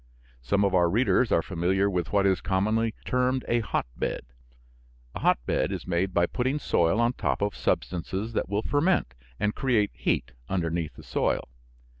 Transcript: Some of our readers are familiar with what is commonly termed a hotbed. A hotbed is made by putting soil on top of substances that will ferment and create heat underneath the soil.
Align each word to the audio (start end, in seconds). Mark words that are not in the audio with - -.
Some 0.41 0.65
of 0.65 0.73
our 0.73 0.89
readers 0.89 1.31
are 1.31 1.43
familiar 1.43 1.87
with 1.87 2.11
what 2.11 2.25
is 2.25 2.41
commonly 2.41 2.95
termed 3.05 3.45
a 3.47 3.59
hotbed. 3.59 4.23
A 5.13 5.19
hotbed 5.19 5.71
is 5.71 5.85
made 5.85 6.11
by 6.11 6.25
putting 6.25 6.57
soil 6.57 6.99
on 6.99 7.13
top 7.13 7.39
of 7.39 7.55
substances 7.55 8.33
that 8.33 8.49
will 8.49 8.63
ferment 8.63 9.13
and 9.39 9.53
create 9.53 9.91
heat 9.93 10.31
underneath 10.49 10.95
the 10.95 11.03
soil. 11.03 11.47